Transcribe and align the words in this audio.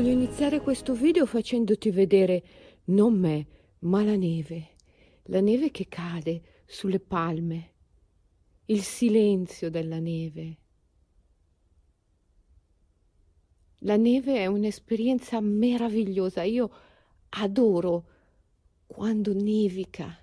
Voglio 0.00 0.12
iniziare 0.12 0.62
questo 0.62 0.94
video 0.94 1.26
facendoti 1.26 1.90
vedere 1.90 2.42
non 2.84 3.18
me, 3.18 3.46
ma 3.80 4.02
la 4.02 4.16
neve. 4.16 4.76
La 5.24 5.42
neve 5.42 5.70
che 5.70 5.88
cade 5.88 6.62
sulle 6.64 7.00
palme. 7.00 7.72
Il 8.64 8.80
silenzio 8.80 9.68
della 9.68 9.98
neve. 9.98 10.56
La 13.80 13.98
neve 13.98 14.36
è 14.36 14.46
un'esperienza 14.46 15.38
meravigliosa. 15.42 16.44
Io 16.44 16.70
adoro 17.28 18.04
quando 18.86 19.34
nevica. 19.34 20.18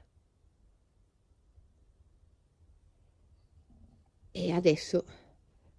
E 4.32 4.52
adesso 4.52 5.06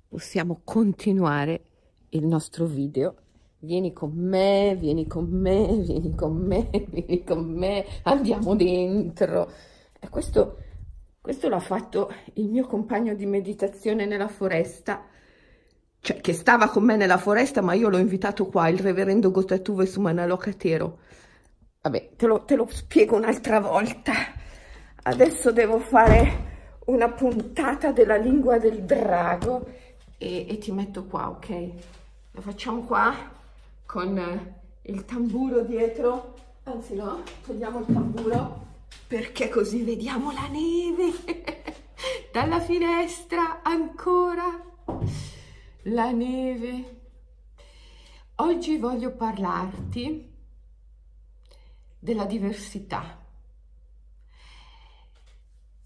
possiamo 0.07 0.61
continuare 0.62 1.65
il 2.11 2.25
nostro 2.25 2.65
video 2.65 3.27
vieni 3.61 3.93
con 3.93 4.12
me, 4.15 4.77
vieni 4.79 5.07
con 5.07 5.29
me, 5.29 5.67
vieni 5.79 6.15
con 6.15 6.37
me, 6.37 6.69
vieni 6.91 7.25
con 7.25 7.45
me, 7.45 7.84
andiamo 8.05 8.55
dentro. 8.55 9.51
E 9.98 10.09
questo, 10.09 10.59
questo 11.21 11.48
l'ha 11.48 11.61
fatto 11.61 12.12
il 12.34 12.48
mio 12.48 12.67
compagno 12.67 13.15
di 13.15 13.27
meditazione 13.27 14.07
nella 14.07 14.29
foresta, 14.29 15.07
cioè 16.01 16.21
che 16.21 16.33
stava 16.33 16.69
con 16.69 16.84
me 16.84 16.97
nella 16.97 17.19
foresta, 17.19 17.61
ma 17.61 17.75
io 17.75 17.89
l'ho 17.89 17.98
invitato 17.98 18.47
qua, 18.47 18.69
il 18.69 18.79
reverendo 18.79 19.31
Gotatuve 19.31 19.87
su 19.87 20.01
Manalocatero. 20.01 20.98
Vabbè, 21.81 22.11
te 22.17 22.27
lo, 22.27 22.45
te 22.45 22.55
lo 22.55 22.67
spiego 22.70 23.17
un'altra 23.17 23.61
volta. 23.61 24.12
Adesso 25.03 25.53
devo 25.53 25.79
fare 25.79 26.47
una 26.87 27.11
puntata 27.11 27.93
della 27.93 28.17
lingua 28.17 28.59
del 28.59 28.84
drago 28.84 29.67
e, 30.17 30.47
e 30.48 30.59
ti 30.59 30.70
metto 30.70 31.06
qua, 31.06 31.31
ok? 31.31 31.69
Lo 32.33 32.41
facciamo 32.41 32.83
qua 32.83 33.36
con 33.89 34.55
il 34.83 35.05
tamburo 35.06 35.62
dietro, 35.62 36.34
anzi 36.64 36.94
no, 36.94 37.22
togliamo 37.47 37.81
il 37.81 37.86
tamburo. 37.86 38.67
Perché 39.06 39.48
così 39.48 39.83
vediamo 39.83 40.30
la 40.30 40.47
neve. 40.47 41.75
Dalla 42.30 42.61
finestra 42.61 43.62
ancora. 43.62 44.45
La 45.84 46.11
neve. 46.11 47.00
Oggi 48.36 48.77
voglio 48.77 49.12
parlarti 49.12 50.34
della 51.98 52.27
diversità. 52.27 53.25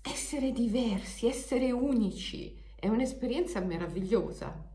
Essere 0.03 0.51
diversi, 0.51 1.29
essere 1.29 1.71
unici 1.71 2.61
è 2.75 2.89
un'esperienza 2.89 3.61
meravigliosa 3.61 4.71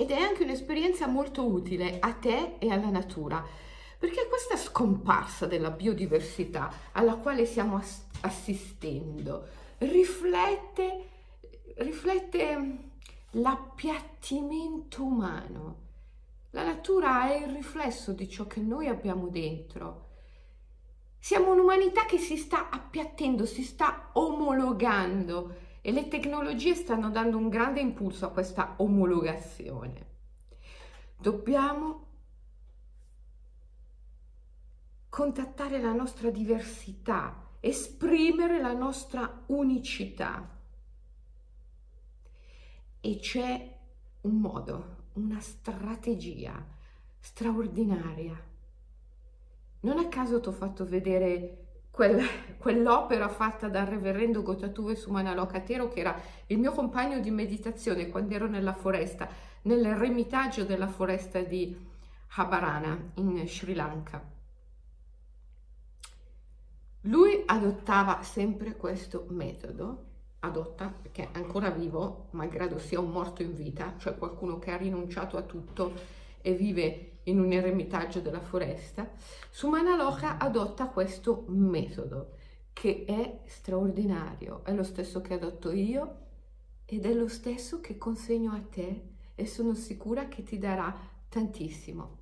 ed 0.00 0.10
è 0.12 0.18
anche 0.18 0.44
un'esperienza 0.44 1.06
molto 1.06 1.46
utile 1.46 1.98
a 2.00 2.14
te 2.14 2.54
e 2.58 2.70
alla 2.70 2.88
natura, 2.88 3.44
perché 3.98 4.26
questa 4.28 4.56
scomparsa 4.56 5.44
della 5.44 5.70
biodiversità 5.70 6.72
alla 6.92 7.16
quale 7.16 7.44
stiamo 7.44 7.76
ass 7.76 8.06
assistendo 8.22 9.46
riflette, 9.76 11.08
riflette 11.76 12.78
l'appiattimento 13.32 15.04
umano. 15.04 15.76
La 16.52 16.64
natura 16.64 17.30
è 17.30 17.44
il 17.44 17.52
riflesso 17.52 18.12
di 18.12 18.26
ciò 18.26 18.46
che 18.46 18.60
noi 18.60 18.88
abbiamo 18.88 19.28
dentro. 19.28 20.08
Siamo 21.18 21.52
un'umanità 21.52 22.06
che 22.06 22.16
si 22.16 22.38
sta 22.38 22.70
appiattendo, 22.70 23.44
si 23.44 23.62
sta 23.62 24.08
omologando 24.14 25.68
e 25.82 25.92
le 25.92 26.08
tecnologie 26.08 26.74
stanno 26.74 27.10
dando 27.10 27.36
un 27.36 27.48
grande 27.48 27.80
impulso 27.80 28.26
a 28.26 28.30
questa 28.30 28.74
omologazione. 28.78 30.08
Dobbiamo 31.16 32.06
contattare 35.08 35.80
la 35.80 35.92
nostra 35.92 36.30
diversità, 36.30 37.48
esprimere 37.60 38.60
la 38.60 38.72
nostra 38.72 39.42
unicità. 39.46 40.58
E 43.00 43.18
c'è 43.18 43.78
un 44.22 44.36
modo, 44.36 44.96
una 45.14 45.40
strategia 45.40 46.64
straordinaria. 47.18 48.48
Non 49.80 49.98
a 49.98 50.08
caso 50.08 50.40
ti 50.40 50.48
ho 50.48 50.52
fatto 50.52 50.84
vedere 50.84 51.69
quell'opera 52.58 53.28
fatta 53.28 53.68
dal 53.68 53.86
reverendo 53.86 54.42
Gotatuve 54.42 54.94
su 54.94 55.10
Manalocatero, 55.10 55.88
che 55.88 56.00
era 56.00 56.20
il 56.46 56.58
mio 56.58 56.72
compagno 56.72 57.20
di 57.20 57.30
meditazione 57.30 58.08
quando 58.08 58.34
ero 58.34 58.46
nella 58.46 58.72
foresta, 58.72 59.28
nel 59.62 59.94
remitaggio 59.94 60.64
della 60.64 60.88
foresta 60.88 61.40
di 61.40 61.76
Habarana 62.36 63.12
in 63.14 63.46
Sri 63.46 63.74
Lanka. 63.74 64.38
Lui 67.04 67.42
adottava 67.46 68.22
sempre 68.22 68.76
questo 68.76 69.26
metodo, 69.30 70.04
adotta 70.40 70.88
perché 70.88 71.30
è 71.32 71.38
ancora 71.38 71.70
vivo, 71.70 72.28
malgrado 72.32 72.78
sia 72.78 73.00
un 73.00 73.10
morto 73.10 73.42
in 73.42 73.54
vita, 73.54 73.94
cioè 73.98 74.16
qualcuno 74.16 74.58
che 74.58 74.70
ha 74.70 74.76
rinunciato 74.76 75.36
a 75.36 75.42
tutto 75.42 76.18
e 76.42 76.54
vive 76.54 77.18
in 77.24 77.38
un 77.38 77.52
eremitaggio 77.52 78.20
della 78.20 78.40
foresta, 78.40 79.10
su 79.50 79.68
Manaloka 79.68 80.38
adotta 80.38 80.88
questo 80.88 81.44
metodo 81.48 82.34
che 82.72 83.04
è 83.06 83.40
straordinario, 83.46 84.64
è 84.64 84.72
lo 84.72 84.82
stesso 84.82 85.20
che 85.20 85.34
adotto 85.34 85.70
io 85.70 86.16
ed 86.86 87.04
è 87.04 87.12
lo 87.12 87.28
stesso 87.28 87.80
che 87.80 87.98
consegno 87.98 88.52
a 88.52 88.60
te 88.60 89.08
e 89.34 89.46
sono 89.46 89.74
sicura 89.74 90.28
che 90.28 90.42
ti 90.42 90.58
darà 90.58 90.96
tantissimo. 91.28 92.18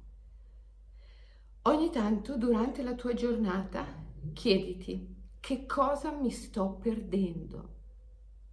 Ogni 1.62 1.90
tanto 1.90 2.36
durante 2.36 2.82
la 2.82 2.94
tua 2.94 3.14
giornata 3.14 3.86
chiediti 4.32 5.16
che 5.40 5.66
cosa 5.66 6.10
mi 6.12 6.30
sto 6.30 6.78
perdendo. 6.80 7.76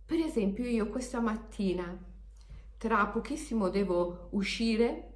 Per 0.05 0.19
esempio 0.19 0.65
io 0.65 0.87
questa 0.89 1.19
mattina 1.19 1.97
tra 2.77 3.07
pochissimo 3.07 3.69
devo 3.69 4.27
uscire 4.31 5.14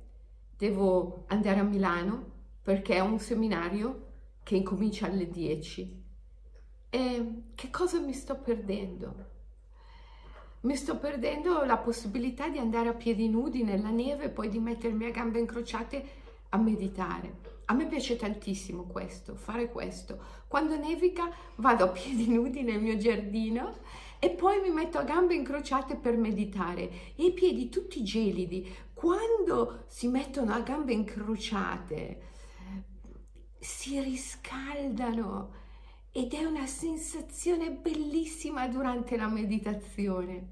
devo 0.59 1.23
andare 1.27 1.61
a 1.61 1.63
Milano 1.63 2.25
perché 2.61 2.95
è 2.95 2.99
un 2.99 3.17
seminario 3.17 4.07
che 4.43 4.57
incomincia 4.57 5.05
alle 5.05 5.29
10. 5.29 6.03
E 6.89 7.33
che 7.55 7.69
cosa 7.69 8.01
mi 8.01 8.11
sto 8.11 8.35
perdendo? 8.35 9.27
Mi 10.61 10.75
sto 10.75 10.97
perdendo 10.97 11.63
la 11.63 11.77
possibilità 11.77 12.49
di 12.49 12.57
andare 12.57 12.89
a 12.89 12.93
piedi 12.93 13.29
nudi 13.29 13.63
nella 13.63 13.89
neve 13.89 14.25
e 14.25 14.29
poi 14.29 14.49
di 14.49 14.59
mettermi 14.59 15.05
a 15.05 15.11
gambe 15.11 15.39
incrociate 15.39 16.05
a 16.49 16.57
meditare. 16.57 17.47
A 17.65 17.73
me 17.73 17.87
piace 17.87 18.17
tantissimo 18.17 18.83
questo, 18.83 19.35
fare 19.35 19.69
questo. 19.69 20.19
Quando 20.49 20.75
nevica 20.75 21.31
vado 21.55 21.85
a 21.85 21.89
piedi 21.89 22.27
nudi 22.27 22.63
nel 22.63 22.81
mio 22.81 22.97
giardino 22.97 23.77
e 24.19 24.31
poi 24.31 24.59
mi 24.59 24.69
metto 24.69 24.97
a 24.97 25.03
gambe 25.03 25.33
incrociate 25.33 25.95
per 25.95 26.17
meditare 26.17 26.89
e 27.15 27.23
i 27.27 27.31
piedi 27.31 27.69
tutti 27.69 28.03
gelidi. 28.03 28.69
Quando 28.99 29.85
si 29.87 30.09
mettono 30.09 30.51
a 30.51 30.59
gambe 30.59 30.91
incrociate 30.91 32.21
si 33.57 33.97
riscaldano 34.01 35.53
ed 36.11 36.33
è 36.33 36.43
una 36.43 36.65
sensazione 36.65 37.71
bellissima 37.71 38.67
durante 38.67 39.15
la 39.15 39.29
meditazione. 39.29 40.49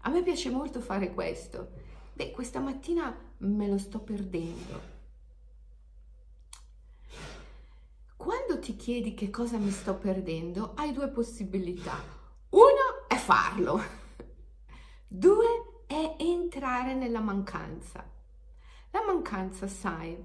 A 0.00 0.08
me 0.08 0.22
piace 0.22 0.48
molto 0.48 0.80
fare 0.80 1.12
questo. 1.12 1.72
Beh, 2.14 2.30
questa 2.30 2.58
mattina 2.58 3.14
me 3.40 3.68
lo 3.68 3.76
sto 3.76 4.00
perdendo. 4.00 4.80
Quando 8.16 8.60
ti 8.60 8.76
chiedi 8.76 9.12
che 9.12 9.28
cosa 9.28 9.58
mi 9.58 9.72
sto 9.72 9.96
perdendo, 9.96 10.72
hai 10.74 10.94
due 10.94 11.08
possibilità 11.08 12.02
uno 12.48 13.06
è 13.08 13.16
farlo, 13.16 13.78
due 15.06 15.61
è 15.92 16.16
entrare 16.18 16.94
nella 16.94 17.20
mancanza. 17.20 18.08
La 18.90 19.04
mancanza, 19.04 19.66
sai, 19.66 20.16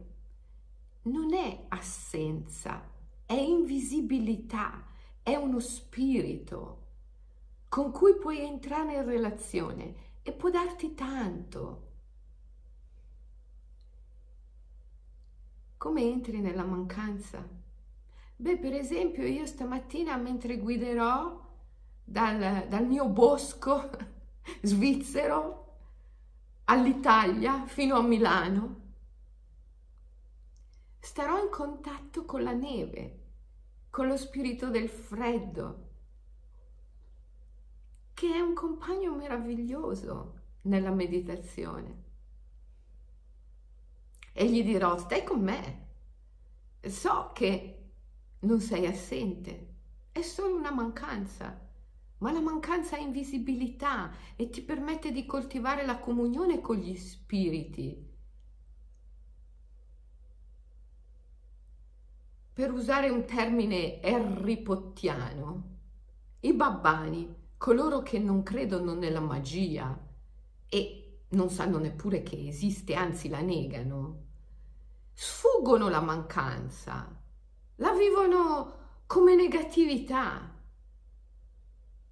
non 1.04 1.34
è 1.34 1.66
assenza, 1.70 2.90
è 3.26 3.34
invisibilità, 3.34 4.86
è 5.22 5.36
uno 5.36 5.60
spirito 5.60 6.86
con 7.68 7.92
cui 7.92 8.16
puoi 8.16 8.40
entrare 8.40 8.96
in 8.96 9.06
relazione 9.06 9.96
e 10.22 10.32
può 10.32 10.50
darti 10.50 10.94
tanto. 10.94 11.86
Come 15.76 16.02
entri 16.02 16.40
nella 16.40 16.64
mancanza? 16.64 17.46
Beh, 18.38 18.58
per 18.58 18.74
esempio, 18.74 19.26
io 19.26 19.46
stamattina 19.46 20.16
mentre 20.16 20.58
guiderò 20.58 21.46
dal, 22.04 22.68
dal 22.68 22.86
mio 22.86 23.10
bosco 23.10 24.16
svizzero 24.62 25.66
all'Italia 26.66 27.66
fino 27.66 27.98
a 27.98 28.02
Milano, 28.02 28.82
starò 31.00 31.42
in 31.42 31.50
contatto 31.50 32.26
con 32.26 32.44
la 32.44 32.54
neve, 32.54 33.24
con 33.90 34.08
lo 34.08 34.18
spirito 34.18 34.70
del 34.70 34.90
freddo, 34.90 35.86
che 38.14 38.34
è 38.34 38.40
un 38.40 38.54
compagno 38.54 39.16
meraviglioso 39.16 40.42
nella 40.64 40.92
meditazione. 40.92 42.06
e 44.40 44.52
gli 44.52 44.64
dirò 44.64 45.00
stai 45.00 45.24
con 45.24 45.42
me. 45.42 45.86
So 46.82 47.32
che 47.34 47.90
non 48.42 48.62
sei 48.62 48.86
assente, 48.86 49.74
è 50.12 50.22
solo 50.22 50.56
una 50.56 50.72
mancanza, 50.72 51.67
ma 52.20 52.32
la 52.32 52.40
mancanza 52.40 52.96
ha 52.96 53.00
invisibilità 53.00 54.12
e 54.36 54.50
ti 54.50 54.62
permette 54.62 55.12
di 55.12 55.26
coltivare 55.26 55.86
la 55.86 56.00
comunione 56.00 56.62
con 56.62 56.78
gli 56.78 56.96
spiriti. 56.96 58.06
Per 62.54 62.72
usare 62.72 63.10
un 63.10 63.26
termine 63.26 64.02
erripottiano, 64.02 65.76
i 66.40 66.54
babbani, 66.54 67.36
coloro 67.58 68.02
che 68.02 68.18
non 68.18 68.42
credono 68.42 68.96
nella 68.96 69.20
magia 69.20 69.96
e 70.68 71.20
non 71.30 71.50
sanno 71.50 71.78
neppure 71.78 72.24
che 72.24 72.48
esiste, 72.48 72.96
anzi 72.96 73.30
la 73.30 73.42
negano, 73.42 74.26
sfuggono 75.14 75.90
la 75.90 76.02
mancanza, 76.02 77.16
la 77.76 77.92
vivono 77.94 79.02
come 79.06 79.36
negatività. 79.36 80.56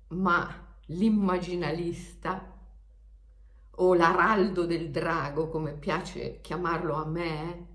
Ma 0.09 0.77
l'immaginalista 0.87 2.53
o 3.77 3.93
l'araldo 3.93 4.65
del 4.65 4.89
drago, 4.91 5.49
come 5.49 5.73
piace 5.73 6.39
chiamarlo 6.41 6.93
a 6.95 7.05
me, 7.05 7.67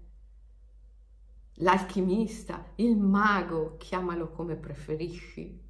l'alchimista, 1.55 2.73
il 2.77 2.97
mago, 2.97 3.77
chiamalo 3.77 4.31
come 4.31 4.56
preferisci. 4.56 5.69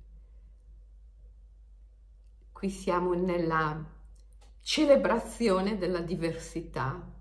Qui 2.53 2.71
siamo 2.71 3.15
nella 3.15 3.85
celebrazione 4.61 5.79
della 5.79 6.01
diversità. 6.01 7.13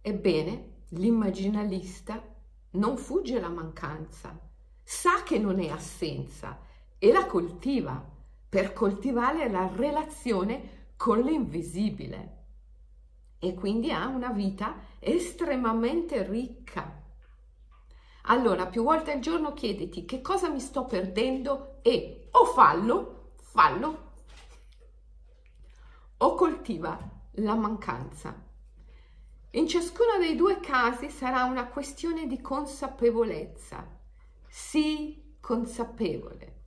Ebbene, 0.00 0.76
L'immaginalista 0.92 2.24
non 2.70 2.96
fugge 2.96 3.38
la 3.38 3.50
mancanza, 3.50 4.40
sa 4.82 5.22
che 5.22 5.38
non 5.38 5.60
è 5.60 5.68
assenza 5.68 6.58
e 6.96 7.12
la 7.12 7.26
coltiva 7.26 8.16
per 8.48 8.72
coltivare 8.72 9.48
la 9.48 9.70
relazione 9.74 10.92
con 10.96 11.20
l'invisibile 11.20 12.36
e 13.38 13.54
quindi 13.54 13.92
ha 13.92 14.06
una 14.06 14.30
vita 14.30 14.74
estremamente 14.98 16.26
ricca. 16.26 17.04
Allora, 18.22 18.66
più 18.66 18.82
volte 18.82 19.12
al 19.12 19.20
giorno 19.20 19.54
chiediti 19.54 20.04
che 20.04 20.20
cosa 20.20 20.48
mi 20.48 20.60
sto 20.60 20.84
perdendo 20.84 21.78
e 21.82 22.28
o 22.32 22.44
fallo, 22.44 23.32
fallo, 23.40 24.12
o 26.18 26.34
coltiva 26.34 26.98
la 27.32 27.54
mancanza. 27.54 28.46
In 29.52 29.66
ciascuno 29.66 30.18
dei 30.18 30.36
due 30.36 30.60
casi 30.60 31.08
sarà 31.08 31.44
una 31.44 31.68
questione 31.68 32.26
di 32.26 32.40
consapevolezza. 32.40 33.86
Sii 34.46 35.36
consapevole. 35.40 36.57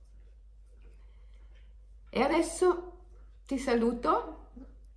E 2.14 2.20
adesso 2.20 2.92
ti 3.46 3.56
saluto 3.56 4.48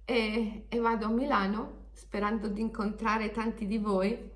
e, 0.04 0.66
e 0.68 0.80
vado 0.80 1.06
a 1.06 1.10
Milano 1.10 1.86
sperando 1.94 2.50
di 2.50 2.60
incontrare 2.60 3.32
tanti 3.32 3.66
di 3.68 3.78
voi 3.78 4.32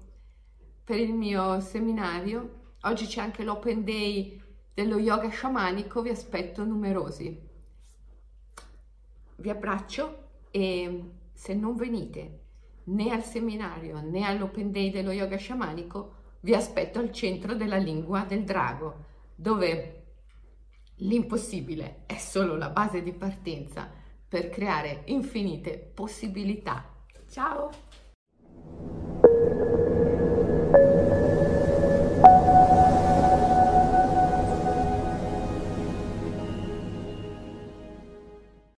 per 0.81 0.97
il 0.97 1.13
mio 1.13 1.59
seminario. 1.59 2.77
Oggi 2.83 3.05
c'è 3.05 3.19
anche 3.19 3.43
l'Open 3.43 3.83
Day 3.83 4.41
dello 4.73 4.97
yoga 4.97 5.27
sciamanico, 5.27 6.01
vi 6.01 6.07
aspetto 6.07 6.63
numerosi. 6.63 7.37
Vi 9.35 9.49
abbraccio 9.49 10.27
e 10.49 11.03
se 11.33 11.53
non 11.53 11.75
venite 11.75 12.39
né 12.85 13.11
al 13.11 13.25
seminario 13.25 13.99
né 13.99 14.23
all'Open 14.23 14.71
Day 14.71 14.89
dello 14.89 15.11
yoga 15.11 15.35
sciamanico, 15.35 16.13
vi 16.39 16.55
aspetto 16.55 16.99
al 16.99 17.11
centro 17.11 17.55
della 17.55 17.75
lingua 17.75 18.23
del 18.23 18.45
drago, 18.45 19.03
dove 19.35 19.98
l'impossibile 20.99 22.03
è 22.05 22.17
solo 22.17 22.55
la 22.55 22.69
base 22.69 23.01
di 23.01 23.13
partenza 23.13 23.89
per 24.27 24.49
creare 24.49 25.03
infinite 25.05 25.77
possibilità. 25.77 26.93
Ciao! 27.29 27.71